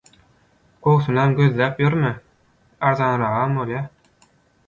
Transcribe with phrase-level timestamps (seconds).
[0.85, 2.11] Gowsunam gözläp ýörme,
[2.89, 3.83] arzanragam bolýa.